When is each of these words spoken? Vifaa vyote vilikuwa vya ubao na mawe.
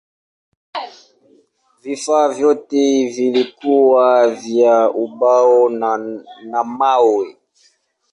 Vifaa 1.81 2.29
vyote 2.33 3.07
vilikuwa 3.15 4.31
vya 4.35 4.89
ubao 4.89 5.69
na 6.43 6.63
mawe. 6.63 7.37